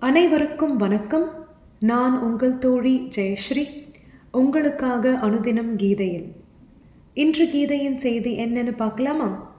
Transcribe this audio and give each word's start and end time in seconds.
அனைவருக்கும் 0.00 0.76
வணக்கம். 0.76 1.46
நான் 1.80 2.20
உங்கள் 2.20 2.58
தோழி 2.58 3.08
ஜெயஸ்ரீ. 3.16 3.92
உங்களுக்காக 4.32 5.18
அனுதினம் 5.22 5.76
கீதையில். 5.76 6.32
இன்று 7.14 7.44
கீதையின் 7.46 7.96
செய்தி 7.96 8.38
என்னன்னு 8.38 8.76
பார்க்கலாமா? 8.76 9.54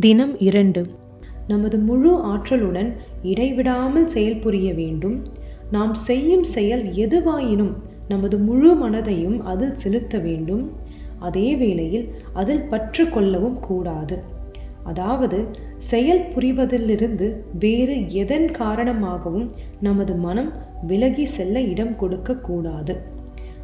தினம் 0.00 0.38
இரண்டு. 0.38 1.00
நமது 1.48 1.78
முழு 1.78 2.16
ஆற்றலுடன் 2.16 2.92
இடைவிடாமல் 3.22 4.08
செயல்புரிய 4.14 4.74
வேண்டும். 4.74 5.26
நாம் 5.70 5.94
செய்யும் 5.94 6.44
செயல் 6.44 6.82
எதுவாயினும் 6.82 7.72
நமது 8.08 8.38
முழு 8.38 8.88
மனதையும் 8.88 9.40
அதில் 9.42 9.74
செலுத்த 9.74 10.18
வேண்டும். 10.18 10.70
அதே 11.18 11.56
வேளையில் 11.56 12.14
அதில் 12.32 12.62
பற்று 12.62 13.08
கொள்ளவும் 13.08 13.60
கூடாது. 13.60 14.18
அதாவது 14.84 15.44
செயல் 15.78 16.24
புரிவதிலிருந்து 16.34 17.36
வேறு 17.58 18.12
எதன் 18.12 18.50
காரணமாகவும் 18.50 19.50
நமது 19.80 20.14
மனம் 20.14 20.52
விலகி 20.86 21.24
செல்ல 21.24 21.60
இடம் 21.60 21.96
கொடுக்க 21.96 22.36
கூடாது. 22.36 22.96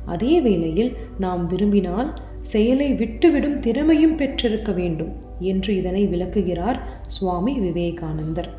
அதே 0.05 0.41
வேளையில் 0.41 0.97
நாம் 1.19 1.47
விரும்பினால் 1.47 2.15
செயலை 2.41 2.93
விட்டுவிடும் 2.93 3.59
திறமையும் 3.59 4.15
பெற்றிருக்க 4.15 4.73
வேண்டும். 4.73 5.27
என்று 5.39 5.77
இதனை 5.77 6.07
விளக்குகிறார் 6.07 6.83
சுவாமி 7.07 7.59
விவேகானந்தர். 7.59 8.51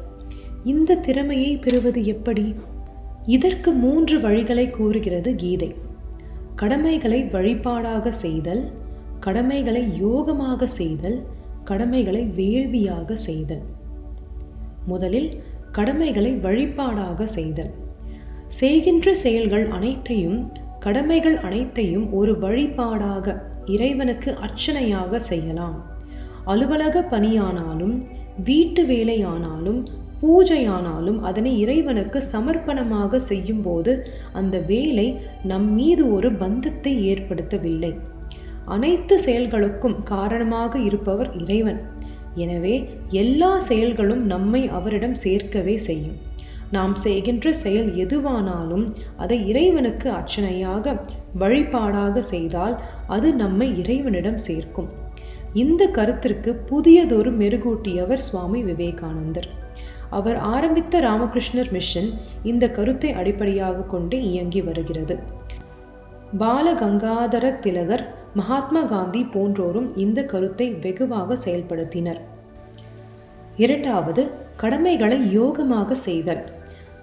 இந்த 0.63 0.95
திறமையை 0.95 1.57
பெறுவது 1.57 2.05
எப்படி? 2.05 2.55
இதற்கு 3.25 3.71
மூன்று 3.71 4.19
வழிகளை 4.19 4.69
கூறுகிறது 4.69 5.36
கீதை. 5.36 5.75
கடமைகளை 6.55 7.23
வழிபாடாக 7.23 8.09
செய்தல் 8.09 8.71
கடமைகளை 9.19 9.88
யோகமாக 10.03 10.63
செய்தல் 10.63 11.23
கடமைகளை 11.63 12.23
வேள்வியாக 12.23 13.16
செய்தல். 13.16 13.61
முதலில் 14.86 15.43
கடமைகளை 15.71 16.31
வழிபாடாக 16.31 17.23
செய்தல். 17.23 17.69
செய்கின்ற 18.47 19.14
செயல்கள் 19.14 19.67
அனைத்தையும் 19.67 20.52
கடமைகள் 20.80 21.38
அனைத்தையும் 21.38 22.14
ஒரு 22.14 22.33
வழிபாடாக 22.33 23.41
இறைவனுக்கு 23.66 24.33
அர்ச்சனையாக 24.33 25.16
செய்யலாம். 25.16 25.97
அலுவலக 26.52 27.02
பணியானாலும் 27.14 27.95
வீட்டு 28.47 28.81
வேலையானாலும் 28.92 29.80
பூஜையானாலும் 30.22 31.19
அதனை 31.28 31.52
இறைவனுக்கு 31.64 32.19
சமர்ப்பணமாக 32.33 33.19
செய்யும்போது 33.28 33.92
அந்த 34.39 34.55
வேலை 34.72 35.05
நம் 35.52 35.67
மீது 35.77 36.03
ஒரு 36.16 36.30
பந்தத்தை 36.42 36.94
ஏற்படுத்தவில்லை. 37.11 37.92
அனைத்து 38.75 39.16
செயல்களுக்கும் 39.25 39.97
காரணமாக 40.11 40.80
இருப்பவர் 40.88 41.30
இறைவன். 41.44 41.80
எனவே 42.44 42.75
எல்லா 43.22 43.52
செயல்களும் 43.70 44.23
நம்மை 44.33 44.61
அவரிடம் 44.77 45.16
சேர்க்கவே 45.23 45.75
செய்யும். 45.88 46.17
நாம் 46.75 46.95
செய்கின்ற 47.05 47.53
செயல் 47.64 47.89
எதுவானாலும் 48.03 48.86
அதை 49.23 49.38
இறைவனுக்கு 49.52 50.08
அர்ச்சனையாக 50.17 50.95
வழிபாடாக 51.44 52.23
செய்தால் 52.33 52.75
அது 53.16 53.30
நம்மை 53.44 53.67
இறைவனிடம் 53.83 54.42
சேர்க்கும். 54.47 54.89
இந்த 55.53 55.88
கருத்திற்கு 55.88 56.53
புதியதொரு 56.53 57.31
மெருகூட்டியவர் 57.31 58.16
சுவாமி 58.16 58.64
விவேகானந்தர். 58.64 59.47
அவர் 60.09 60.38
ஆரம்பித்த 60.38 61.00
ராமகிருஷ்ணர் 61.00 61.72
மிஷன் 61.72 62.09
இந்த 62.44 62.72
கருத்தை 62.72 63.11
அடிப்படையாக 63.11 63.73
கொண்டு 63.73 64.23
இயங்கி 64.23 64.61
வருகிறது. 64.61 65.20
பாலகங்காதர 66.39 67.59
திலகர் 67.59 68.14
மகாத்மா 68.33 68.82
காந்தி 68.82 69.26
போன்றோரும் 69.33 69.98
இந்த 69.98 70.23
கருத்தை 70.23 70.70
வெகுவாக 70.70 71.37
செயல்படுத்தினர். 71.45 72.20
இரண்டாவது 73.58 74.31
கடமைகளை 74.55 75.39
யோகமாக 75.39 75.92
செய்தல். 75.92 76.43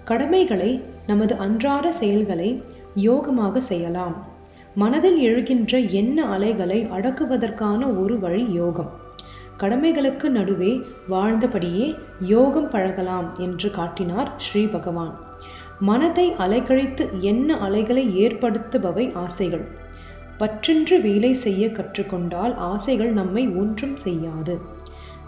கடமைகளை 0.03 0.83
நமது 1.07 1.35
அன்றாட 1.35 1.91
செயல்களை 1.91 2.63
யோகமாக 2.95 3.57
செய்யலாம். 3.57 4.35
மனதில் 4.81 5.19
எழுகின்ற 5.27 5.73
எண்ண 5.99 6.25
அலைகளை 6.33 6.77
அடக்குவதற்கான 6.95 7.81
ஒரு 8.01 8.15
வழி 8.19 8.43
யோகம். 8.57 8.89
கடமைகளுக்கு 9.61 10.27
நடுவே 10.29 10.71
வாழ்ந்தபடியே 11.09 11.85
யோகம் 12.31 12.67
பழகலாம் 12.69 13.29
என்று 13.45 13.69
காட்டினார் 13.69 14.29
ஸ்ரீ 14.37 14.63
பகவான். 14.65 15.13
மனதை 15.79 16.27
அலைக்கழித்து 16.45 17.05
எண்ண 17.21 17.57
அலைகளை 17.57 18.03
ஏற்படுத்துபவை 18.25 19.05
ஆசைகள். 19.23 19.65
பற்றின்று 20.39 20.97
வேலை 21.01 21.33
செய்ய 21.45 21.67
கற்றுக்கொண்டால் 21.67 22.55
ஆசைகள் 22.71 23.11
நம்மை 23.11 23.45
ஒன்றும் 23.61 23.97
செய்யாது. 24.05 24.55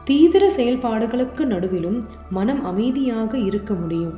தீவிர 0.04 0.44
செயல்பாடுகளுக்கு 0.58 1.44
நடுவிலும் 1.56 2.00
மனம் 2.30 2.64
அமைதியாக 2.64 3.38
இருக்க 3.50 3.74
முடியும். 3.74 4.16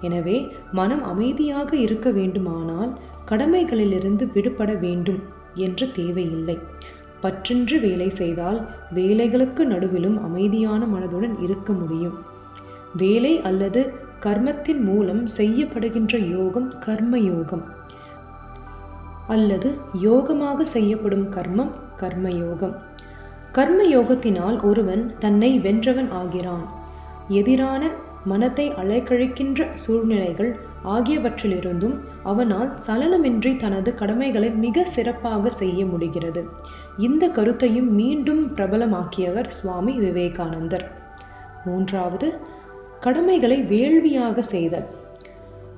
எனவே 0.00 0.38
மனம் 0.72 1.04
அமைதியாக 1.04 1.70
இருக்க 1.76 2.08
வேண்டுமானால் 2.10 2.90
கடமைகளிலிருந்து 3.30 4.24
விடுபட 4.32 4.72
வேண்டும் 4.84 5.20
என்று 5.54 5.90
தேவையில்லை. 5.90 6.58
பற்றின்று 7.22 7.76
வேலை 7.80 8.08
செய்தால் 8.10 8.58
வேலைகளுக்கு 8.94 9.62
நடுவிலும் 9.72 10.16
அமைதியான 10.22 10.86
மனதுடன் 10.86 11.36
இருக்க 11.42 11.72
முடியும். 11.72 12.16
வேலை 12.96 13.40
அல்லது 13.42 13.80
கர்மத்தின் 14.20 14.80
மூலம் 14.80 15.22
செய்யப்படுகின்ற 15.38 16.16
யோகம் 16.30 16.68
கர்ம 16.80 17.18
யோகம் 17.18 17.64
அல்லது 19.26 19.68
யோகமாக 20.02 20.60
செய்யப்படும் 20.60 21.26
கர்மம் 21.32 21.72
கர்ம 21.96 22.30
யோகம் 22.30 22.74
கர்ம 23.52 23.80
யோகத்தினால் 23.82 24.56
ஒருவன் 24.62 25.02
தன்னை 25.18 25.50
வென்றவன் 25.58 26.10
ஆகிறான். 26.10 26.64
எதிரான 27.28 27.82
மனத்தை 28.24 28.66
அலைக்கழிக்கின்ற 28.70 29.66
சூழ்நிலைகள் 29.74 30.50
ஆகியவற்றிலிருந்தும் 30.84 31.96
அவனால் 32.22 32.70
சலனமின்றி 32.86 33.56
தனது 33.56 33.94
கடமைகளை 33.94 34.50
மிக 34.64 34.84
சிறப்பாக 34.84 35.50
செய்ய 35.50 35.80
முடிகிறது. 35.86 36.42
இந்த 36.98 37.24
கருத்தையும் 37.28 37.90
மீண்டும் 37.90 38.42
பிரபலமாக்கியவர் 38.56 39.48
சுவாமி 39.48 39.94
விவேகானந்தர். 39.98 40.86
மூன்றாவது 41.64 42.28
கடமைகளை 43.00 43.58
வேள்வியாக 43.62 44.42
செய்தல். 44.42 44.86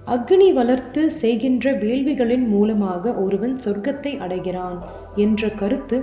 அக்னி 0.06 0.48
வளர்த்து 0.52 1.10
செய்கின்ற 1.10 1.72
வேள்விகளின் 1.72 2.46
மூலமாக 2.48 3.12
ஒருவன் 3.12 3.56
சொர்க்கத்தை 3.64 4.12
அடைகிறான் 4.18 4.78
என்ற 5.16 5.48
கருத்து 5.48 5.96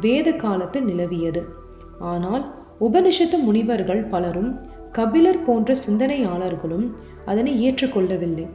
வேத 0.00 0.28
காலத்தில் 0.32 0.84
நிலவியது. 0.84 1.42
ஆனால் 2.12 2.44
உபனிஷத்து 2.80 3.38
முனிவர்கள் 3.46 4.02
பலரும் 4.04 4.52
கபிலர் 4.92 5.44
போன்ற 5.44 5.74
சிந்தனையாளர்களும் 5.84 6.86
அதனை 7.24 7.52
ஏற்றுக்கொள்ளவில்லை. 7.66 8.46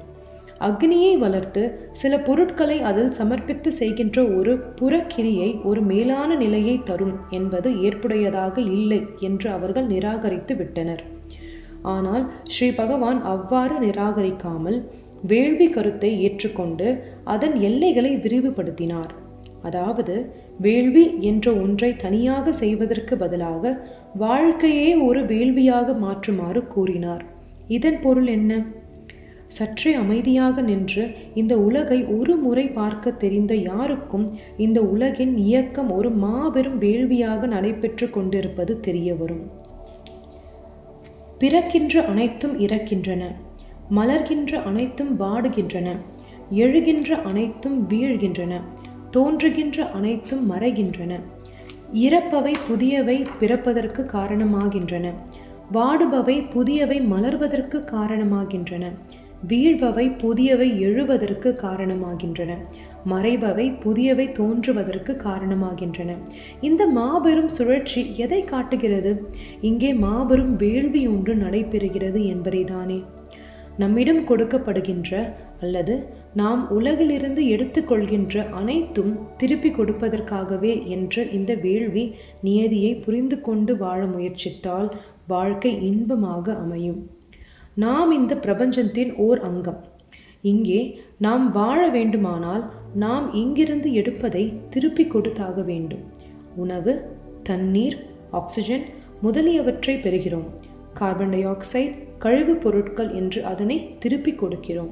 அக்னியை 0.68 1.14
வளர்த்து 1.24 1.64
சில 2.02 2.14
பொருட்களை 2.28 2.78
அதில் 2.90 3.12
சமர்ப்பித்து 3.12 3.70
செய்கின்ற 3.80 4.18
ஒரு 4.38 4.54
புறக்கிரியை 4.80 5.50
ஒரு 5.70 5.82
மேலான 5.92 6.30
நிலையை 6.36 6.76
தரும் 6.84 7.16
என்பது 7.30 7.70
ஏற்புடையதாக 7.88 8.56
இல்லை 8.78 9.02
என்று 9.20 9.48
அவர்கள் 9.58 9.88
நிராகரித்து 9.94 10.56
விட்டனர். 10.56 11.04
ஆனால் 11.96 12.24
ஸ்ரீ 12.54 12.70
பகவான் 12.72 13.20
அவ்வாறு 13.34 13.76
நிராகரிக்காமல் 13.86 14.80
வேள்வி 15.32 15.68
கருத்தை 15.68 16.12
ஏற்றுக்கொண்டு 16.26 16.88
அதன் 17.34 17.56
எல்லைகளை 17.68 18.12
விரிவுபடுத்தினார். 18.24 19.14
அதாவது 19.68 20.16
வேள்வி 20.60 21.06
என்ற 21.30 21.46
ஒன்றை 21.64 21.92
தனியாக 22.04 22.52
செய்வதற்கு 22.64 23.14
பதிலாக 23.24 23.72
வாழ்க்கையே 24.18 24.96
ஒரு 24.96 25.26
வேள்வியாக 25.26 25.94
மாற்றுமாறு 25.94 26.68
கூறினார். 26.68 27.26
இதன் 27.68 28.02
பொருள் 28.02 28.28
என்ன? 28.28 28.64
சற்றே 29.48 29.94
அமைதியாக 29.94 30.62
நின்று 30.62 31.04
இந்த 31.36 31.58
உலகை 31.58 32.06
ஒரு 32.06 32.36
முறை 32.36 32.68
பார்க்க 32.68 33.12
தெரிந்த 33.12 33.56
யாருக்கும் 33.56 34.38
இந்த 34.58 34.82
உலகின் 34.82 35.38
இயக்கம் 35.38 35.92
ஒரு 35.92 36.10
மாபெரும் 36.10 36.80
வேள்வியாக 36.80 37.48
நடைபெற்று 37.48 38.10
கொண்டிருப்பது 38.10 38.80
தெரிய 38.80 39.16
வரும் 39.16 39.52
பிறக்கின்ற 41.38 42.06
அனைத்தும் 42.06 42.60
இறக்கின்றன. 42.60 43.24
மலர்கின்ற 43.96 44.64
அனைத்தும் 44.64 45.18
வாடுகின்றன. 45.18 45.88
எழுகின்ற 46.52 47.22
அனைத்தும் 47.22 47.90
வீழ்கின்றன. 47.90 48.62
தோன்றுகின்ற 49.12 49.90
அனைத்தும் 49.90 50.52
மறைகின்றன. 50.52 51.14
இறப்பவை 51.94 52.54
புதியவை 52.68 53.26
பிறப்பதற்கு 53.40 54.06
காரணமாகின்றன. 54.14 55.14
வாடுபவை 55.74 56.50
புதியவை 56.54 57.02
மலர்வதற்கு 57.02 57.84
காரணமாகின்றன. 57.92 58.86
வீழ்பவை 59.48 60.18
புதியவை 60.18 60.80
எழுவதற்கு 60.80 61.58
காரணமாகின்றன. 61.62 62.58
மறைபவை 63.10 63.80
புதியவை 63.82 64.32
தோன்றுவதற்கு 64.32 65.18
காரணமாகின்றன. 65.24 66.18
இந்த 66.62 66.88
மாபெரும் 66.88 67.50
சுழற்சி 67.50 68.14
எதை 68.16 68.42
காட்டுகிறது? 68.42 69.30
இங்கே 69.62 69.94
மாபெரும் 69.94 70.56
வேள்வி 70.56 71.08
ஒன்று 71.08 71.36
நடைபெறுகிறது 71.36 72.26
என்பதை 72.26 72.64
தானே 72.64 73.04
நம்மிடம் 73.78 74.22
கொடுக்கப்படுகின்ற 74.28 75.34
அல்லது 75.62 75.96
நாம் 76.34 76.62
உலகிலிருந்து 76.80 77.42
எடுத்துக்கொள்கின்ற 77.46 78.50
அனைத்தும் 78.50 79.12
திருப்பி 79.38 79.70
கொடுப்பதற்காகவே 79.70 80.74
என்ற 80.86 81.24
இந்த 81.38 81.54
வேள்வி 81.56 82.06
நியதியை 82.42 82.96
புரிந்து 82.96 83.42
கொண்டு 83.42 83.78
வாழ 83.78 84.06
முயற்சித்தால் 84.06 84.90
வாழ்க்கை 85.28 85.72
இன்பமாக 85.90 86.56
அமையும். 86.56 87.00
நாம் 87.76 88.12
இந்த 88.12 88.34
பிரபஞ்சத்தின் 88.38 89.16
ஓர் 89.16 89.42
அங்கம். 89.42 89.82
இங்கே 90.42 90.82
நாம் 91.18 91.52
வாழ 91.52 91.90
வேண்டுமானால் 91.90 92.64
நாம் 92.96 93.34
இங்கிருந்து 93.34 93.94
எடுப்பதை 93.94 94.54
திருப்பி 94.70 95.06
கொடுத்தாக 95.08 95.62
வேண்டும். 95.62 96.04
உணவு 96.56 96.94
தண்ணீர் 97.44 97.98
ஆக்சிஜன் 98.32 98.86
முதலியவற்றை 99.22 99.96
பெறுகிறோம். 99.96 100.48
கார்பன் 100.94 101.30
டை 101.30 101.46
ஆக்சைடு 101.48 101.94
கழிவுப் 102.26 102.62
பொருட்கள் 102.62 103.12
என்று 103.12 103.46
அதனை 103.46 103.76
திருப்பிக் 104.00 104.44
கொடுக்கிறோம். 104.44 104.92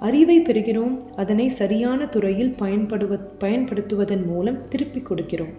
அறிவை 0.00 0.36
பெறுகிறோம் 0.40 0.94
அதனை 1.16 1.48
சரியான 1.48 2.06
துறையில் 2.06 2.54
பயன்படுவ 2.58 3.18
பயன்படுத்துவதன் 3.40 4.24
மூலம் 4.26 4.64
திருப்பி 4.68 5.00
கொடுக்கிறோம். 5.00 5.52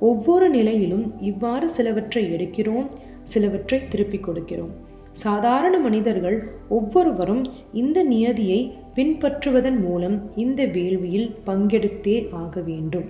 ஒவ்வொரு 0.00 0.46
நிலையிலும் 0.50 1.06
இவ்வாறு 1.20 1.70
சிலவற்றை 1.70 2.22
எடுக்கிறோம் 2.34 2.88
சிலவற்றை 3.24 3.78
திருப்பிக் 3.88 4.26
கொடுக்கிறோம். 4.28 4.72
சாதாரண 5.12 5.78
மனிதர்கள் 5.78 6.36
ஒவ்வொருவரும் 6.68 7.44
இந்த 7.72 8.02
நியதியை 8.02 8.60
பின்பற்றுவதன் 8.94 9.80
மூலம் 9.80 10.16
இந்த 10.36 10.66
வேள்வியில் 10.66 11.30
பங்கெடுத்தே 11.46 12.16
ஆக 12.32 12.60
வேண்டும். 12.60 13.08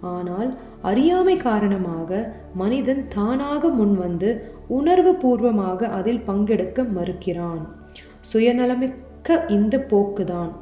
ஆனால் 0.00 0.50
அறியாமை 0.82 1.36
காரணமாக 1.36 2.34
மனிதன் 2.54 3.02
தானாக 3.08 3.68
முன்வந்து 3.68 4.30
உணர்வு 4.68 5.14
பூர்வமாக 5.14 5.88
அதில் 5.88 6.24
பங்கெடுக்க 6.26 6.84
மறுக்கிறான். 6.92 7.62
சுயநலமிக்க 8.32 9.38
இந்த 9.48 9.78
போக்குதான். 9.78 10.52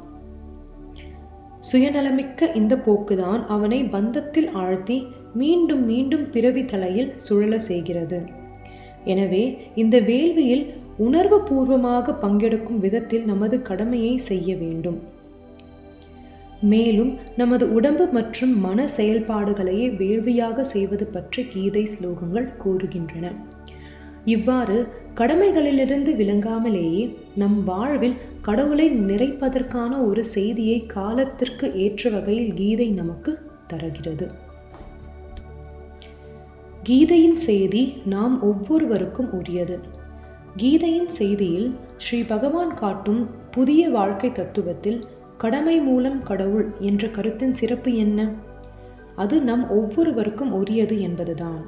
சுயநலமிக்க 1.71 2.55
இந்த 2.55 2.75
போக்குதான் 2.75 3.45
அவனை 3.47 3.83
பந்தத்தில் 3.83 4.49
ஆழ்த்தி 4.53 5.07
மீண்டும் 5.33 5.85
மீண்டும் 5.85 6.31
பிறவி 6.31 6.65
தலையில் 6.65 7.13
சுழல 7.17 7.59
செய்கிறது. 7.59 8.19
எனவே 9.03 9.57
இந்த 9.75 9.99
வேள்வியில் 9.99 10.65
உணர்வு 10.97 11.41
பூர்வமாக 11.41 12.11
பங்கெடுக்கும் 12.11 12.79
விதத்தில் 12.79 13.25
நமது 13.25 13.61
கடமையை 13.61 14.17
செய்ய 14.17 14.55
வேண்டும். 14.55 14.99
மேலும் 16.61 17.17
நமது 17.35 17.73
உடம்பு 17.73 18.05
மற்றும் 18.11 18.59
மன 18.59 18.87
செயல்பாடுகளையே 18.97 19.87
வேள்வியாக 19.95 20.63
செய்வது 20.63 21.05
பற்றி 21.07 21.43
கீதை 21.43 21.87
ஸ்லோகங்கள் 21.93 22.47
கூறுகின்றன. 22.63 23.35
இவ்வாறு 24.27 24.77
கடமைகளிலிருந்து 25.15 26.11
விளங்காமலேயே 26.21 27.15
நம் 27.35 27.63
வாழ்வில் 27.63 28.15
கடவுளை 28.41 28.87
நிறைப்பதற்கான 28.91 30.05
ஒரு 30.07 30.25
செய்தியை 30.25 30.85
காலத்திற்கு 30.85 31.75
ஏற்ற 31.75 32.09
வகையில் 32.09 32.53
கீதை 32.53 32.87
நமக்கு 32.89 33.39
தருகிறது. 33.67 34.31
கீதையின் 36.83 37.35
செய்தி 37.35 38.01
நாம் 38.05 38.35
ஒவ்வொருவருக்கும் 38.41 39.31
உரியது. 39.33 39.79
கீதையின் 40.55 41.09
செய்தியில் 41.19 41.69
ஸ்ரீ 41.97 42.23
பகவான் 42.23 42.73
காட்டும் 42.73 43.29
புதிய 43.51 43.89
வாழ்க்கை 43.89 44.29
தத்துவத்தில் 44.29 45.01
கடமை 45.37 45.79
மூலம் 45.79 46.23
கடவுள் 46.23 46.67
என்ற 46.79 47.07
கருத்தின் 47.09 47.53
சிறப்பு 47.53 47.95
என்ன? 47.95 48.33
அது 49.15 49.41
நம் 49.41 49.69
ஒவ்வொருவருக்கும் 49.69 50.51
உரியது 50.51 51.01
என்பதுதான். 51.01 51.61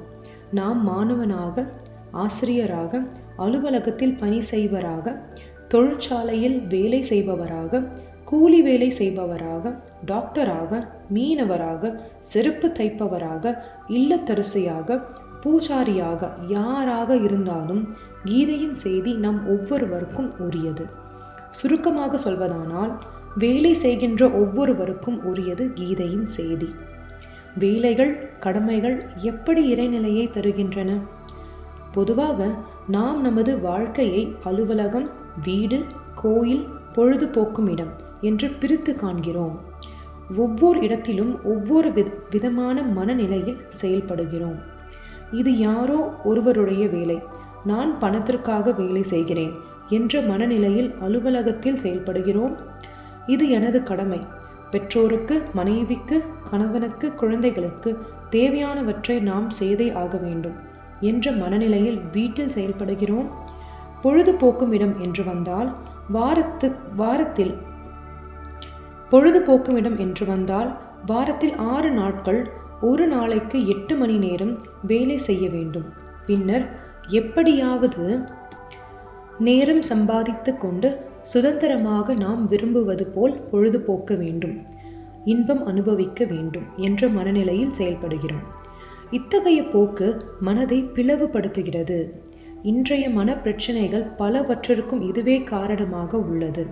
நாம் 0.50 0.82
மாணவனாக 0.82 1.70
ஆசிரியராக 2.12 3.02
அலுவலகத்தில் 3.36 4.14
பணி 4.14 4.40
செய்வராக 4.40 5.22
தொழிற்சாலையில் 5.68 6.66
வேலை 6.66 7.00
செய்பவராக 7.00 7.82
கூலி 8.24 8.62
வேலை 8.62 8.90
செய்பவராக 8.98 9.78
டாக்டராக 10.06 10.88
மீனவராக 11.14 12.00
செருப்பு 12.20 12.68
தைப்பவராக 12.68 13.62
இல்லத்தரசியாக 13.88 15.00
பூஜாரியாக 15.44 16.28
யாராக 16.48 17.14
இருந்தாலும் 17.16 17.94
கீதையின் 18.24 18.74
செய்தி 18.74 19.14
நம் 19.14 19.46
ஒவ்வொருவருக்கும் 19.48 20.30
உரியது. 20.38 20.86
சுருக்கமாக 21.50 22.30
சொல்வதானால் 22.30 22.92
வேலை 23.38 23.74
செய்கின்ற 23.74 24.28
ஒவ்வொருவருக்கும் 24.28 25.24
உரியது 25.24 25.72
கீதையின் 25.74 26.26
செய்தி. 26.26 26.68
வேலைகள் 27.58 28.30
கடமைகள் 28.38 29.04
எப்படி 29.16 29.74
இறைநிலையை 29.74 30.30
தருகின்றன? 30.30 31.00
பொதுவாக 31.92 32.50
நாம் 32.88 33.20
நமது 33.20 33.60
வாழ்க்கையை 33.60 34.36
அலுவலகம் 34.44 35.08
வீடு 35.44 35.84
கோயில் 36.14 36.68
பொழுதுபோக்கும் 36.92 37.70
இடம் 37.70 37.92
என்று 38.20 38.48
பிரித்து 38.48 38.94
காண்கிறோம். 38.94 39.60
ஒவ்வொரு 40.36 40.80
இடத்திலும் 40.80 41.44
ஒவ்வொரு 41.44 41.92
வித 41.92 42.10
விதமான 42.30 42.82
மனநிலையில் 42.82 43.60
செயல்படுகிறோம். 43.82 44.58
இது 45.30 45.58
யாரோ 45.58 46.14
ஒருவருடைய 46.24 46.88
வேலை. 46.88 47.18
நான் 47.64 47.98
பணத்திற்காக 47.98 48.70
வேலை 48.70 49.02
செய்கிறேன் 49.02 49.52
என்ற 49.88 50.20
மனநிலையில் 50.20 50.94
அலுவலகத்தில் 51.00 51.80
செயல்படுகிறோம். 51.82 52.56
இது 53.26 53.50
எனது 53.50 53.82
கடமை. 53.82 54.20
பெற்றோருக்கு 54.70 55.42
மனைவிக்கு 55.52 56.24
கணவனுக்கு 56.50 57.12
குழந்தைகளுக்கு 57.12 57.98
தேவையானவற்றை 58.30 59.20
நாம் 59.20 59.50
செய்தே 59.50 59.92
ஆக 59.92 60.16
வேண்டும். 60.16 60.68
என்ற 61.00 61.32
மனநிலையில் 61.32 62.00
வீட்டில் 62.12 62.54
செயல்படுகிறோம். 62.54 63.28
பொழுதுபோக்கும் 64.02 64.72
இடம் 64.72 65.00
என்று 65.00 65.24
வந்தால் 65.24 65.76
வாரத்து 66.08 66.74
வாரத்தில் 66.96 67.54
பொழுதுபோக்கும் 69.10 69.76
இடம் 69.76 69.98
என்று 69.98 70.26
வந்தால் 70.26 70.78
வாரத்தில் 71.06 71.56
ஆறு 71.56 71.90
நாட்கள் 71.90 72.50
ஒரு 72.80 73.06
நாளைக்கு 73.06 73.66
எட்டு 73.66 73.96
மணி 73.96 74.16
நேரம் 74.16 74.58
வேலை 74.82 75.16
செய்ய 75.18 75.48
வேண்டும். 75.48 75.84
பின்னர் 76.26 76.66
எப்படியாவது 77.08 78.04
நேரம் 79.38 79.82
சம்பாதித்து 79.82 80.56
கொண்டு 80.56 81.08
சுதந்திரமாக 81.22 82.14
நாம் 82.14 82.46
விரும்புவது 82.46 83.06
போல் 83.06 83.34
பொழுதுபோக்க 83.52 84.18
வேண்டும். 84.18 84.66
இன்பம் 85.24 85.66
அனுபவிக்க 85.66 86.24
வேண்டும் 86.24 86.66
என்ற 86.76 87.08
மனநிலையில் 87.08 87.76
செயல்படுகிறோம். 87.78 88.44
இத்தகைய 89.10 89.62
போக்கு 89.62 90.16
மனதை 90.40 90.84
பிளவுபடுத்துகிறது. 90.94 92.10
இன்றைய 92.62 93.10
மன 93.10 93.36
பிரச்சனைகள் 93.36 94.04
பலவற்றிற்கும் 94.18 95.08
இதுவே 95.08 95.42
காரணமாக 95.42 96.18
உள்ளது. 96.18 96.66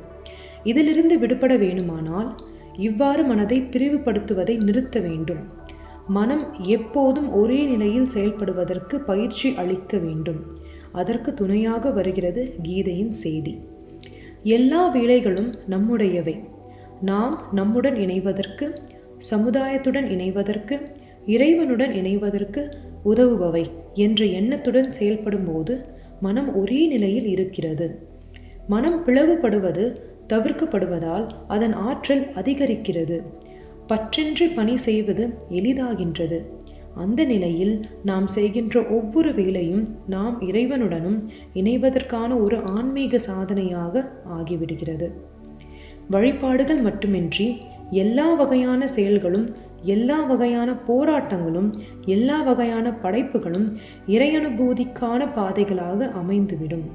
இதிலிருந்து 0.65 1.19
விடுபட 1.19 1.57
வேணுமானால் 1.57 2.31
இவ்வாறு 2.77 3.25
மனதை 3.25 3.61
பிரிவுபடுத்துவதை 3.61 4.63
நிறுத்த 4.63 5.01
வேண்டும். 5.01 5.39
மனம் 6.09 6.55
எப்போதும் 6.63 7.33
ஒரே 7.33 7.65
நிலையில் 7.65 8.07
செயல்படுவதற்கு 8.07 8.97
பயிற்சி 9.01 9.55
அளிக்க 9.57 9.99
வேண்டும். 9.99 10.41
அதற்கு 10.93 11.35
துணையாக 11.35 11.91
வருகிறது 11.91 12.55
கீதையின் 12.63 13.13
செய்தி. 13.13 13.59
எல்லா 14.43 14.95
வேலைகளும் 14.95 15.53
நம்முடையவை. 15.69 16.45
நாம் 17.01 17.49
நம்முடன் 17.53 17.95
இணைவதற்கு 17.95 18.77
சமுதாயத்துடன் 19.31 20.09
இணைவதற்கு 20.09 20.77
இறைவனுடன் 21.29 21.93
இணைவதற்கு 21.93 22.63
உதவுபவை 23.05 23.65
என்ற 23.95 24.25
எண்ணத்துடன் 24.39 24.91
செயல்படும்போது 24.99 25.75
மனம் 26.21 26.51
ஒரே 26.57 26.87
நிலையில் 26.87 27.27
இருக்கிறது. 27.27 27.87
மனம் 28.69 28.99
பிளவுபடுவது 29.07 29.85
தவிர்க்கப்படுவதால் 30.29 31.27
அதன் 31.49 31.73
ஆற்றல் 31.89 32.25
அதிகரிக்கிறது. 32.35 33.19
பற்றின்றி 33.89 34.47
பணி 34.55 34.77
செய்வது 34.77 35.25
எளிதாகின்றது. 35.51 36.39
அந்த 36.95 37.25
நிலையில் 37.25 37.75
நாம் 38.05 38.27
செய்கின்ற 38.27 38.77
ஒவ்வொரு 38.87 39.35
வேலையும் 39.35 39.85
நாம் 40.07 40.37
இறைவனுடனும் 40.41 41.19
இணைவதற்கான 41.55 42.41
ஒரு 42.43 42.57
ஆன்மீக 42.77 43.19
சாதனையாக 43.19 44.05
ஆகிவிடுகிறது. 44.25 45.09
வழிபாடுகள் 46.11 46.81
மட்டுமின்றி 46.81 47.47
எல்லா 47.91 48.27
வகையான 48.35 48.89
செயல்களும் 48.89 49.49
எல்லா 49.83 50.23
வகையான 50.23 50.75
போராட்டங்களும் 50.89 51.73
எல்லா 52.07 52.43
வகையான 52.43 52.91
படைப்புகளும் 52.91 53.77
இறையனுபூதிக்கான 54.09 55.33
பாதைகளாக 55.33 56.13
அமைந்துவிடும். 56.13 56.91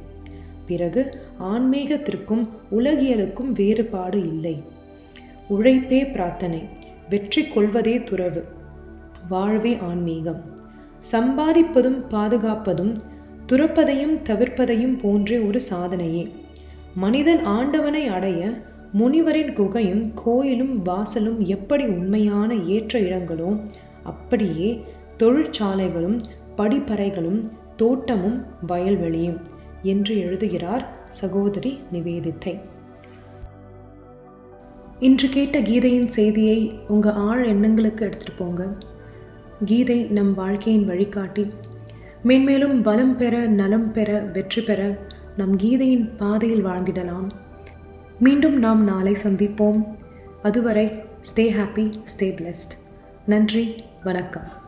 பிறகு 0.66 1.10
ஆன்மீகத்திற்கும் 1.40 2.50
உலகியலுக்கும் 2.72 3.52
வேறுபாடு 3.54 4.20
இல்லை. 4.20 4.64
உழைப்பே 5.48 6.06
பிரார்த்தனை 6.06 6.64
வெற்றி 7.10 7.48
கொள்வதே 7.48 8.04
துறவு. 8.04 8.44
வாழ்வே 9.30 9.78
ஆன்மீகம். 9.78 10.42
சம்பாதிப்பதும் 11.12 12.02
பாதுகாப்பதும் 12.10 12.96
துறப்பதையும் 13.48 14.22
தவிர்ப்பதையும் 14.24 15.00
போன்ற 15.00 15.40
ஒரு 15.40 15.62
சாதனையே. 15.62 16.32
மனிதன் 16.96 17.44
ஆண்டவனை 17.44 18.08
அடைய 18.08 18.54
முனிவரின் 19.00 19.54
குகையும் 19.54 20.12
கோயிலும் 20.14 20.86
வாசலும் 20.86 21.38
எப்படி 21.38 21.86
உண்மையான 21.86 22.54
ஏற்ற 22.54 23.00
இடங்களோ 23.00 23.62
அப்படியே 24.04 24.84
தொழிற்சாலைகளும் 25.18 26.20
படிப்பறைகளும் 26.58 27.40
தோட்டமும் 27.76 28.46
வயல்வெளியும் 28.68 29.40
என்று 29.82 30.18
எழுதுகிறார் 30.18 30.86
சகோதரி 31.10 31.80
நிவேதித்தை. 31.92 32.60
இன்று 35.00 35.30
கேட்ட 35.30 35.62
கீதையின் 35.62 36.08
செய்தியை 36.08 36.72
உங்கள் 36.88 37.14
ஆழ 37.14 37.46
எண்ணங்களுக்கு 37.46 38.06
எடுத்துகிட்டு 38.06 38.38
போங்க. 38.38 38.64
கீதை 39.66 40.04
நம் 40.04 40.34
வாழ்க்கையின் 40.34 40.86
வழிகாட்டி. 40.86 41.48
மேன்மேலும் 42.24 42.82
வளம் 42.82 43.18
பெற 43.18 43.46
நலம் 43.46 43.92
பெற 43.92 44.20
வெற்றி 44.20 44.62
பெற 44.62 44.82
நம் 45.38 45.56
கீதையின் 45.56 46.10
பாதையில் 46.18 46.66
வாழ்ந்திடலாம். 46.66 47.30
மீண்டும் 48.20 48.60
நாம் 48.60 48.84
நாளை 48.84 49.16
சந்திப்போம். 49.24 49.88
அதுவரை 50.42 51.04
ஸ்டே 51.22 51.40
ஹாப்பி 51.40 52.02
ஸ்டே 52.04 52.24
பிளெஸ்ட் 52.24 52.78
நன்றி 53.26 53.84
வணக்கம். 54.04 54.63